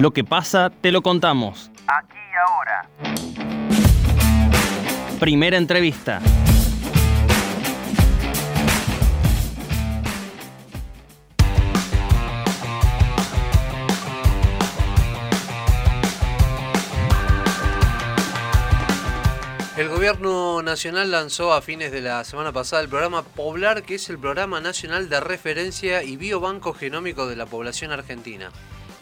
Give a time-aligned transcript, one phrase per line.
[0.00, 1.70] Lo que pasa, te lo contamos.
[1.86, 2.88] Aquí y ahora.
[5.20, 6.22] Primera entrevista.
[19.76, 24.08] El gobierno nacional lanzó a fines de la semana pasada el programa Poblar, que es
[24.08, 28.50] el programa nacional de referencia y biobanco genómico de la población argentina.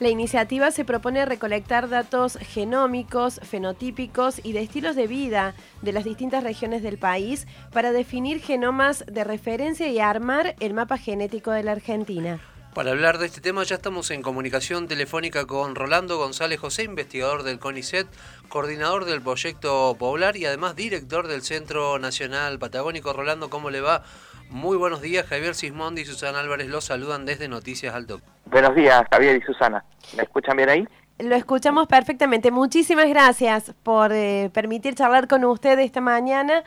[0.00, 6.04] La iniciativa se propone recolectar datos genómicos, fenotípicos y de estilos de vida de las
[6.04, 11.64] distintas regiones del país para definir genomas de referencia y armar el mapa genético de
[11.64, 12.38] la Argentina.
[12.74, 17.42] Para hablar de este tema ya estamos en comunicación telefónica con Rolando González José, investigador
[17.42, 18.06] del CONICET,
[18.48, 23.12] coordinador del proyecto Poblar y además director del Centro Nacional Patagónico.
[23.12, 24.04] Rolando, ¿cómo le va?
[24.50, 28.20] Muy buenos días, Javier Sismondi y Susana Álvarez los saludan desde Noticias Alto.
[28.46, 29.84] Buenos días, Javier y Susana.
[30.16, 30.88] ¿Me escuchan bien ahí?
[31.18, 32.50] Lo escuchamos perfectamente.
[32.50, 36.62] Muchísimas gracias por eh, permitir charlar con usted esta mañana.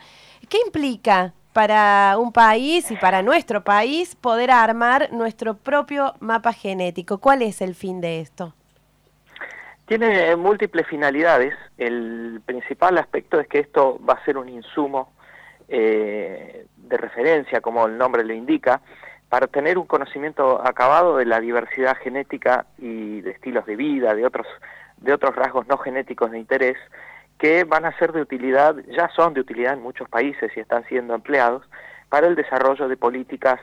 [0.48, 7.18] ¿Qué implica para un país y para nuestro país poder armar nuestro propio mapa genético.
[7.18, 8.54] ¿Cuál es el fin de esto?
[9.86, 11.54] Tiene múltiples finalidades.
[11.76, 15.12] El principal aspecto es que esto va a ser un insumo
[15.74, 18.82] eh, de referencia, como el nombre lo indica,
[19.30, 24.26] para tener un conocimiento acabado de la diversidad genética y de estilos de vida, de
[24.26, 24.46] otros,
[24.98, 26.76] de otros rasgos no genéticos de interés,
[27.38, 30.84] que van a ser de utilidad, ya son de utilidad en muchos países y están
[30.84, 31.64] siendo empleados
[32.10, 33.58] para el desarrollo de políticas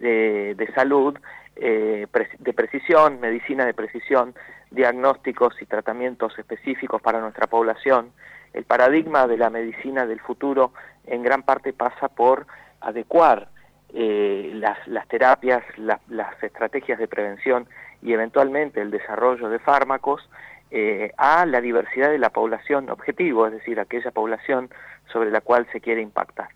[0.00, 1.16] de, salud,
[1.54, 2.08] eh,
[2.40, 4.34] de precisión, medicina de precisión,
[4.72, 8.10] diagnósticos y tratamientos específicos para nuestra población.
[8.52, 10.72] El paradigma de la medicina del futuro
[11.06, 12.46] en gran parte pasa por
[12.80, 13.48] adecuar
[13.92, 17.68] eh, las, terapias, las estrategias de prevención
[18.02, 20.28] y eventualmente el desarrollo de fármacos
[20.70, 24.70] eh, a la diversidad de la población objetivo, es decir, aquella población
[25.12, 26.48] sobre la cual se quiere impactar.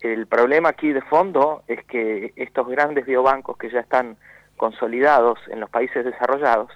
[0.00, 4.16] El problema aquí de fondo es que estos grandes biobancos que ya están
[4.56, 6.70] consolidados en los países desarrollados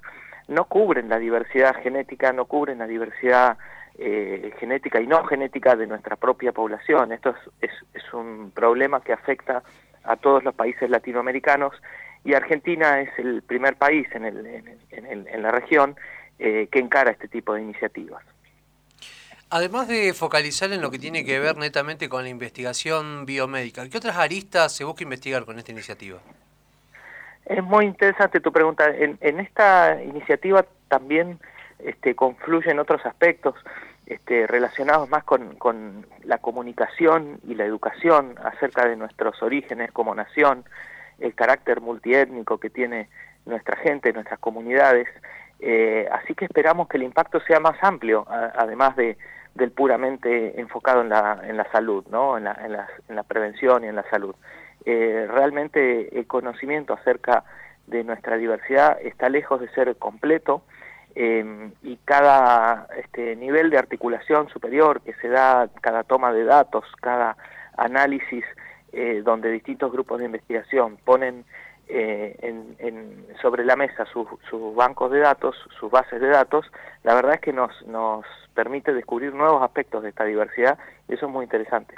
[0.46, 3.58] no cubren la diversidad genética, no cubren la diversidad
[3.98, 7.12] eh, genética y no genética de nuestra propia población.
[7.12, 9.62] Esto es, es, un problema que afecta
[10.04, 11.74] a todos los países latinoamericanos
[12.24, 15.96] y Argentina es el primer país en, el, en, el, en la región
[16.38, 18.22] eh, que encara este tipo de iniciativas.
[19.50, 23.98] Además de focalizar en lo que tiene que ver netamente con la investigación biomédica, ¿qué
[23.98, 26.18] otras aristas se busca investigar con esta iniciativa?
[27.46, 28.84] Es muy interesante tu pregunta.
[28.94, 31.40] En, esta iniciativa también
[31.78, 33.54] este, confluyen otros aspectos
[34.08, 40.14] este, relacionados más con, con, la comunicación y la educación acerca de nuestros orígenes como
[40.14, 40.64] nación,
[41.18, 43.08] el carácter multiétnico que tiene
[43.44, 45.08] nuestra gente, nuestras comunidades,
[45.60, 49.18] eh, así que esperamos que el impacto sea más amplio, además de,
[49.54, 52.38] del puramente enfocado en la, en la salud, ¿no?
[52.38, 54.34] en, la, en, la, en la prevención y en la salud.
[54.86, 57.44] Eh, realmente el conocimiento acerca
[57.86, 60.62] de nuestra diversidad está lejos de ser completo
[61.18, 66.84] eh, y cada este, nivel de articulación superior que se da, cada toma de datos,
[67.00, 67.36] cada
[67.76, 68.44] análisis
[69.22, 71.44] donde distintos grupos de investigación ponen
[71.90, 74.26] eh, en, sobre la mesa sus,
[74.74, 76.66] bancos de datos, sus bases de datos,
[77.02, 81.24] la verdad es que nos, nos permite descubrir nuevos aspectos de esta diversidad y eso
[81.24, 81.94] es muy interesante.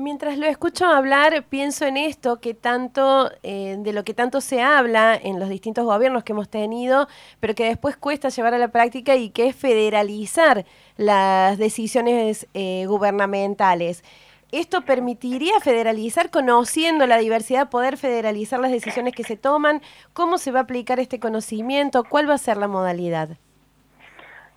[0.00, 4.62] Mientras lo escucho hablar, pienso en esto que tanto, eh, de lo que tanto se
[4.62, 7.08] habla en los distintos gobiernos que hemos tenido,
[7.40, 10.64] pero que después cuesta llevar a la práctica y que es federalizar
[10.96, 14.04] las decisiones eh, gubernamentales.
[14.52, 19.82] ¿Esto permitiría federalizar, conociendo la diversidad, poder federalizar las decisiones que se toman?
[20.12, 22.04] ¿Cómo se va a aplicar este conocimiento?
[22.04, 23.30] ¿Cuál va a ser la modalidad?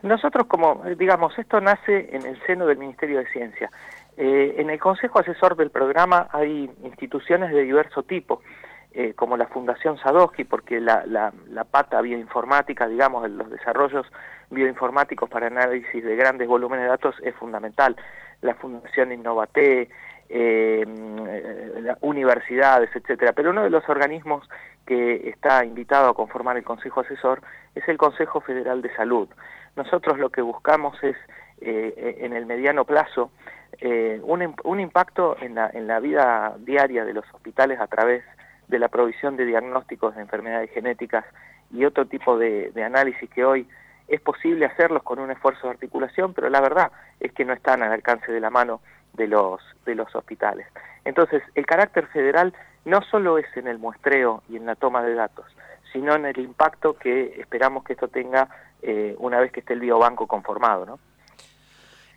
[0.03, 3.71] Nosotros, como digamos, esto nace en el seno del Ministerio de Ciencia.
[4.23, 8.43] Eh, en el Consejo Asesor del programa hay instituciones de diverso tipo,
[8.91, 14.05] eh, como la Fundación Sadowski, porque la, la, la, pata bioinformática, digamos, los desarrollos
[14.51, 17.95] bioinformáticos para análisis de grandes volúmenes de datos es fundamental
[18.41, 19.89] la Fundación Innovate,
[20.29, 20.85] eh,
[22.01, 23.33] universidades, etcétera.
[23.33, 24.47] Pero uno de los organismos
[24.85, 27.41] que está invitado a conformar el Consejo Asesor
[27.73, 29.27] es el Consejo Federal de Salud.
[29.75, 31.15] Nosotros lo que buscamos es,
[31.61, 33.31] eh, en el mediano plazo,
[33.79, 38.23] eh, un, un, impacto en la, en la vida diaria de los hospitales a través
[38.67, 41.25] de la provisión de diagnósticos de enfermedades genéticas
[41.71, 43.67] y otro tipo de, análisis que hoy
[44.07, 47.83] es posible hacerlos con un esfuerzo de articulación, pero la verdad es que no están
[47.83, 48.81] al alcance de la mano
[49.13, 50.67] de los, de los hospitales.
[51.05, 52.53] Entonces, el carácter federal
[52.85, 55.45] no solo es en el muestreo y en la toma de datos,
[55.93, 58.47] sino en el impacto que esperamos que esto tenga
[58.81, 60.99] eh, una vez que esté el biobanco conformado, ¿no?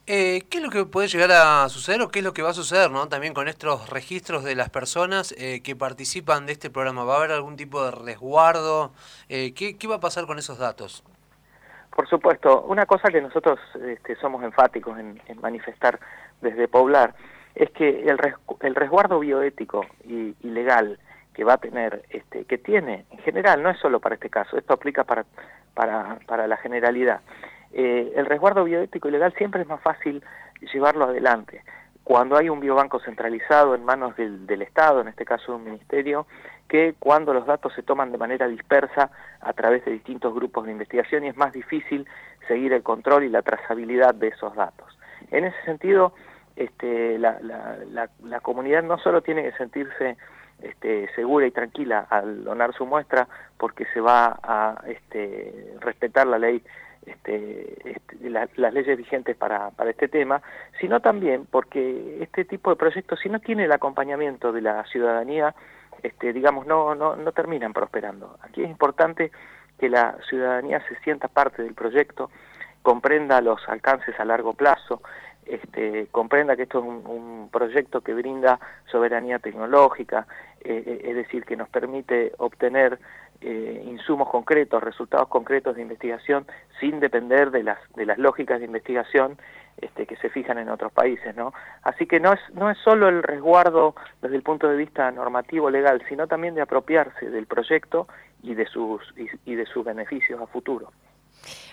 [0.07, 2.51] Eh, ¿Qué es lo que puede llegar a suceder o qué es lo que va
[2.51, 3.09] a suceder ¿no?
[3.09, 7.05] también con estos registros de las personas eh, que participan de este programa?
[7.05, 8.93] ¿Va a haber algún tipo de resguardo?
[9.31, 11.03] Eh, ¿qué, ¿qué, va a pasar con esos datos?
[11.89, 15.99] Por supuesto, una cosa que nosotros este, somos enfáticos en, en, manifestar
[16.43, 17.15] desde Poblar
[17.55, 20.99] es que el, res, el resguardo bioético y, y, legal
[21.33, 24.59] que va a tener, este, que tiene en general, no es solo para este caso,
[24.59, 25.25] esto aplica para,
[25.73, 27.23] para, para la generalidad
[27.75, 30.23] eh, el resguardo bioético y legal siempre es más fácil
[30.73, 31.63] llevarlo adelante.
[32.05, 36.27] Cuando hay un biobanco centralizado en manos del, del Estado, en este caso un ministerio,
[36.69, 39.11] que cuando los datos se toman de manera dispersa
[39.41, 42.07] a través de distintos grupos de investigación y es más difícil
[42.47, 44.97] seguir el control y la trazabilidad de esos datos.
[45.31, 46.15] En ese sentido,
[46.57, 50.17] este, la, la, la, la comunidad no solo tiene que sentirse
[50.63, 53.29] este, segura y tranquila al donar su muestra
[53.59, 56.63] porque se va a este, respetar la ley
[57.07, 60.43] este, este, la, las leyes vigentes para, para este tema,
[60.81, 65.55] sino también porque este tipo de proyectos, si no tiene el acompañamiento de la ciudadanía,
[66.03, 68.37] este, digamos, no, no, no terminan prosperando.
[68.43, 69.31] Aquí es importante
[69.79, 72.31] que la ciudadanía se sienta parte del proyecto,
[72.83, 75.03] comprenda los alcances a largo plazo,
[75.47, 78.59] este, comprenda que esto es un, un, proyecto que brinda
[78.91, 80.27] soberanía tecnológica,
[80.63, 82.99] eh, eh, es decir, que nos permite obtener
[83.41, 86.47] eh, insumos concretos, resultados concretos de investigación,
[86.81, 89.39] sin depender de las, de las lógicas de investigación
[89.77, 91.53] este, que se fijan en otros países, ¿no?
[91.83, 95.69] Así que no es, no es solo el resguardo desde el punto de vista normativo
[95.69, 98.07] legal, sino también de apropiarse del proyecto
[98.43, 99.03] y de sus,
[99.45, 100.93] y, de sus beneficios a futuro.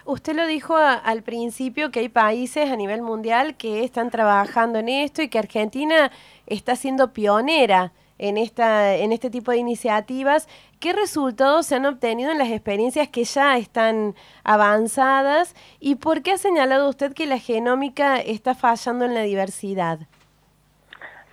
[0.04, 4.80] Usted lo dijo a, al principio que hay países a nivel mundial que están trabajando
[4.80, 6.12] en esto y que Argentina
[6.48, 7.92] está siendo pionera
[8.22, 10.48] en, esta, en este tipo de iniciativas.
[10.80, 15.56] ¿Qué resultados se han obtenido en las experiencias que ya están avanzadas?
[15.80, 20.00] ¿Y por qué ha señalado usted que la genómica está fallando en la diversidad?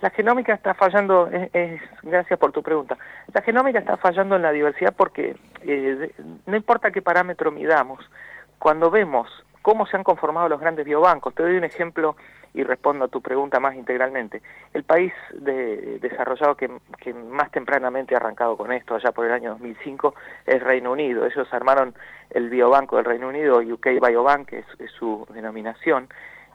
[0.01, 2.97] La genómica está fallando, es, es, gracias por tu pregunta,
[3.33, 6.13] la genómica está fallando en la diversidad porque eh,
[6.45, 7.99] no importa qué parámetro midamos,
[8.59, 9.27] cuando vemos
[9.61, 12.15] cómo se han conformado los grandes biobancos, te doy un ejemplo
[12.53, 14.41] y respondo a tu pregunta más integralmente.
[14.73, 16.69] El país de, desarrollado que,
[17.13, 20.15] más tempranamente ha arrancado con esto, allá por el año 2005,
[20.45, 21.25] es Reino Unido.
[21.25, 21.93] Ellos armaron
[22.31, 26.09] el biobanco del Reino Unido, UK Biobank, que es, es su denominación,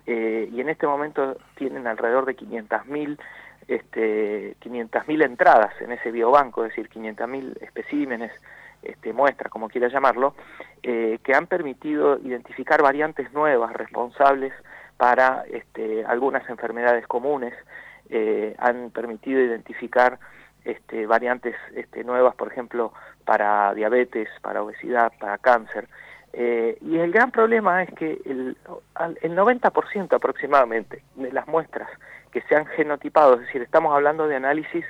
[0.06, 3.18] eh, y en este momento tienen alrededor de 500.000
[3.68, 8.32] este, 500.000 entradas en ese biobanco, es decir, 500.000 especímenes,
[8.82, 10.34] este, muestras, como quiera llamarlo,
[10.82, 14.52] eh, que han permitido identificar variantes nuevas responsables
[14.96, 17.54] para este, algunas enfermedades comunes,
[18.10, 20.18] eh, han permitido identificar
[20.64, 22.92] este, variantes este, nuevas, por ejemplo,
[23.24, 25.88] para diabetes, para obesidad, para cáncer.
[26.32, 28.56] Eh, y el gran problema es que el,
[29.22, 31.88] el 90% aproximadamente de las muestras
[32.32, 34.84] que se han genotipado, es decir, estamos hablando de análisis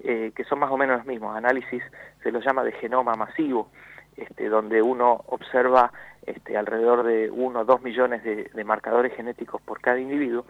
[0.00, 1.82] eh, que son más o menos los mismos, análisis
[2.22, 3.70] se los llama de genoma masivo,
[4.16, 5.92] este, donde uno observa
[6.26, 10.44] este, alrededor de 1 o 2 millones de, marcadores genéticos por cada individuo.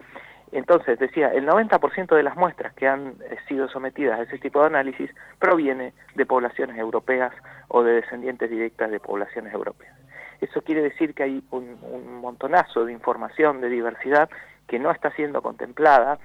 [0.51, 4.61] Entonces, decía, el 90% de las muestras que han eh, sido sometidas a ese tipo
[4.61, 5.09] de análisis
[5.39, 7.33] proviene de poblaciones europeas
[7.67, 9.93] o de descendientes directas de poblaciones europeas.
[10.39, 14.29] Eso quiere decir que hay un montonazo de información, de diversidad,
[14.67, 16.19] que no está siendo contemplada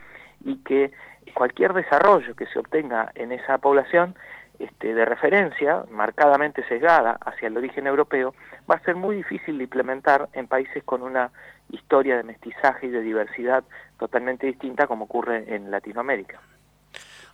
[0.45, 0.91] y que
[1.35, 4.14] cualquier desarrollo que se obtenga en esa población
[4.61, 8.35] este, de referencia, marcadamente sesgada hacia el origen europeo,
[8.71, 11.31] va a ser muy difícil de implementar en países con una
[11.71, 13.64] historia de mestizaje y de diversidad
[13.99, 16.40] totalmente distinta como ocurre en Latinoamérica.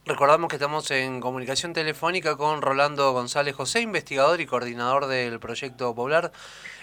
[0.06, 5.92] Recordamos que estamos en comunicación telefónica con Rolando González José, investigador y coordinador del proyecto
[5.96, 6.30] Poblar.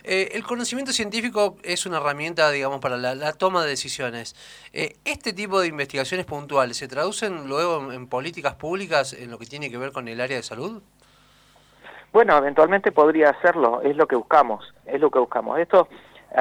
[0.04, 4.36] Eh, el conocimiento científico es una herramienta, digamos, para la, toma de decisiones.
[4.74, 9.46] Eh, ¿Este tipo de investigaciones puntuales se traducen luego en, políticas públicas en lo que
[9.46, 10.82] tiene que ver con el área de salud?
[12.12, 15.60] Bueno, eventualmente podría hacerlo, es lo que buscamos, es lo que buscamos.
[15.60, 15.88] Esto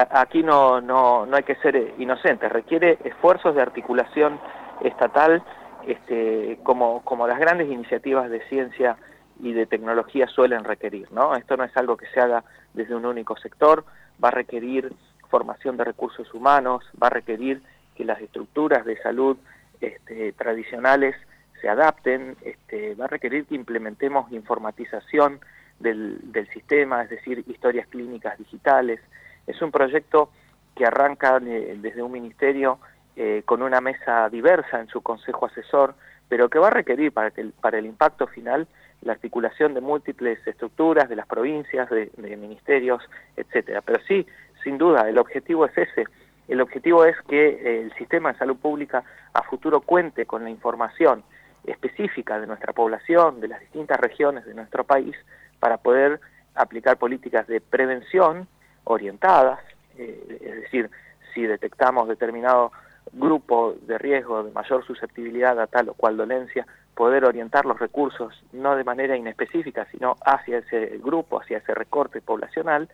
[0.09, 4.37] aquí no, no, no hay que ser inocentes, requiere esfuerzos de articulación
[4.83, 5.41] estatal
[5.87, 8.97] este, como, como las grandes iniciativas de ciencia
[9.41, 11.35] y de tecnología suelen requerir, ¿no?
[11.35, 13.83] Esto no es algo que se haga desde un único sector,
[14.23, 14.93] va a requerir
[15.29, 17.61] formación de recursos humanos, va a requerir
[17.95, 19.37] que las estructuras de salud
[19.81, 21.15] este, tradicionales
[21.59, 25.39] se adapten, este, va a requerir que implementemos informatización
[25.79, 28.99] del, del sistema, es decir, historias clínicas digitales.
[29.47, 30.29] Es un proyecto
[30.75, 32.79] que arranca de, desde un ministerio
[33.15, 35.95] eh, con una mesa diversa en su consejo asesor,
[36.29, 38.67] pero que va a requerir para, que el, para el impacto final
[39.03, 43.03] la articulación de múltiples estructuras, de las provincias, de, ministerios,
[43.35, 43.81] etcétera.
[43.81, 44.25] Pero sí,
[44.63, 46.05] sin duda, el objetivo es ese.
[46.47, 49.03] El objetivo es que eh, el sistema de salud pública
[49.33, 51.23] a futuro cuente con la información
[51.65, 55.15] específica de nuestra población, de las distintas regiones de nuestro país,
[55.59, 56.19] para poder
[56.55, 58.47] aplicar políticas de prevención
[58.83, 59.59] orientadas,
[59.97, 60.89] eh, es decir,
[61.33, 62.71] si detectamos determinado
[63.13, 66.65] grupo de riesgo de mayor susceptibilidad a tal o cual dolencia,
[66.95, 72.21] poder orientar los recursos no de manera inespecífica, sino hacia ese grupo, hacia ese recorte
[72.21, 72.89] poblacional,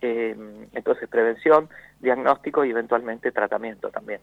[0.00, 0.36] eh,
[0.72, 1.68] entonces prevención,
[2.00, 4.20] diagnóstico y eventualmente tratamiento también.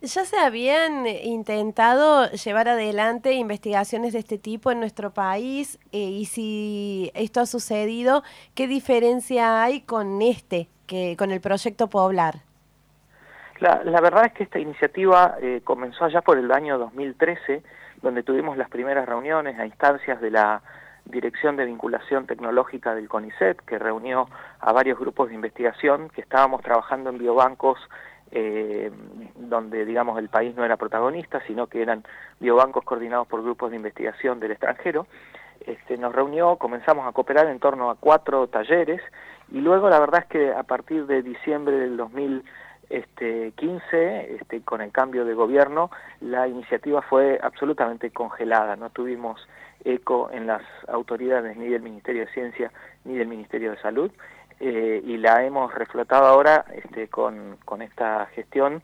[0.00, 5.78] ¿Ya se habían intentado llevar adelante investigaciones de este tipo en nuestro país?
[5.92, 8.24] Eh, y si esto ha sucedido,
[8.56, 12.51] ¿qué diferencia hay con este, que, con el proyecto Poblar?
[13.62, 17.62] La, verdad es que esta iniciativa eh, comenzó allá por el año 2013,
[18.02, 20.62] donde tuvimos las primeras reuniones a instancias de la
[21.04, 24.28] Dirección de Vinculación Tecnológica del CONICET, que reunió
[24.58, 27.78] a varios grupos de investigación que estábamos trabajando en biobancos
[28.32, 28.90] eh,
[29.36, 32.02] donde digamos el país no era protagonista, sino que eran
[32.40, 35.06] biobancos coordinados por grupos de investigación del extranjero.
[35.64, 39.00] Este, nos reunió, comenzamos a cooperar en torno a cuatro talleres
[39.52, 42.61] y luego la verdad es que a partir de diciembre del 2015,
[42.92, 43.52] este,
[44.64, 49.48] con el cambio de gobierno, la iniciativa fue absolutamente congelada, no tuvimos
[49.84, 52.70] eco en las autoridades ni del Ministerio de Ciencia
[53.04, 54.10] ni del Ministerio de Salud
[54.60, 58.82] eh, y la hemos reflotado ahora este, con, con esta gestión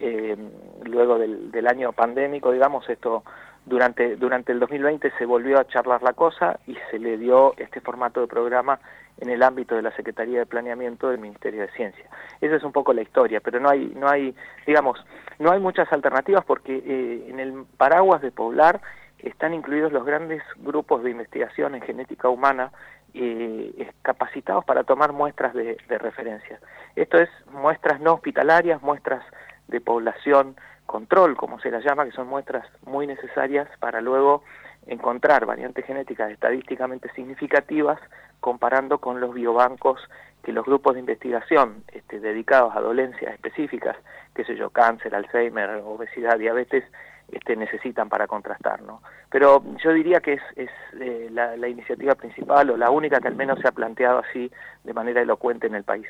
[0.00, 0.36] eh,
[0.84, 3.22] luego del, del, año pandémico, digamos, esto
[3.66, 7.80] durante, durante el 2020 se volvió a charlar la cosa y se le dio este
[7.80, 8.80] formato de programa
[9.20, 12.04] en el ámbito de la Secretaría de Planeamiento del Ministerio de Ciencia.
[12.40, 14.34] Esa es un poco la historia, pero no hay, no hay,
[14.66, 15.04] digamos,
[15.38, 18.80] no hay muchas alternativas porque eh, en el paraguas de Poblar
[19.18, 22.72] están incluidos los grandes grupos de investigación en genética humana
[23.12, 26.60] eh, capacitados para tomar muestras de, referencia.
[26.96, 29.24] Esto es muestras no hospitalarias, muestras
[29.68, 34.42] de población control, como se las llama, que son muestras muy necesarias para luego
[34.86, 37.98] encontrar variantes genéticas estadísticamente significativas
[38.40, 40.00] comparando con los biobancos
[40.42, 43.96] que los grupos de investigación este, dedicados a dolencias específicas,
[44.34, 46.84] qué sé yo, cáncer, Alzheimer, obesidad, diabetes,
[47.30, 48.82] este, necesitan para contrastar.
[48.82, 49.02] ¿no?
[49.30, 50.70] Pero yo diría que es, es
[51.00, 54.50] eh, la, la, iniciativa principal o la única que al menos se ha planteado así
[54.82, 56.06] de manera elocuente en el país.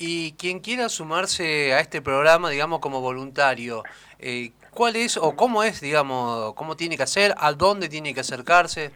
[0.00, 3.82] Y quien quiera sumarse a este programa, digamos, como voluntario,
[4.20, 8.20] eh, ¿cuál es o cómo es, digamos, cómo tiene que hacer, a dónde tiene que
[8.20, 8.90] acercarse?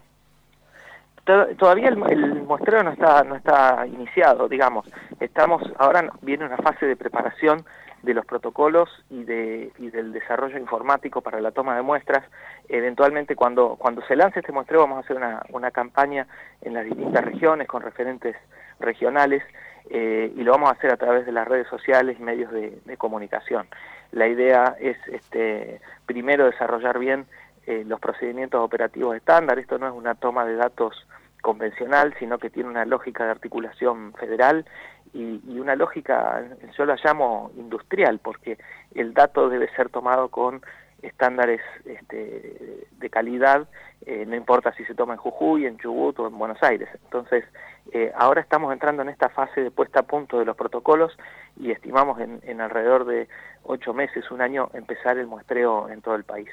[1.25, 4.87] Todavía el, el, muestreo no está no está iniciado, digamos.
[5.21, 7.65] Estamos ahora viene una fase de preparación
[8.03, 12.25] de los protocolos y, de, y del desarrollo informático para la toma de muestras.
[12.69, 16.27] Eventualmente, cuando, cuando se lance este muestreo, vamos a hacer una, una campaña
[16.63, 18.35] en las distintas regiones con referentes
[18.81, 19.43] regionales
[19.91, 22.97] eh, y lo vamos a hacer a través de las redes sociales y medios de,
[22.99, 23.67] comunicación.
[24.13, 27.27] La idea es este, primero desarrollar bien
[27.67, 29.59] eh, los procedimientos operativos estándar.
[29.59, 31.07] Esto no es una toma de datos
[31.41, 34.65] convencional, sino que tiene una lógica de articulación federal
[35.13, 36.43] y, una lógica,
[36.77, 38.59] yo la llamo industrial, porque
[38.95, 40.63] el dato debe ser tomado con
[41.03, 43.69] estándares este, de calidad,
[44.07, 46.89] eh, no importa si se toma en Jujuy, en Chubut o en Buenos Aires.
[47.05, 47.45] Entonces,
[47.93, 51.17] eh, ahora estamos entrando en esta fase de puesta a punto de los protocolos
[51.57, 53.29] y estimamos en, en alrededor de
[53.65, 56.49] ocho meses, un año, empezar el muestreo en todo el país.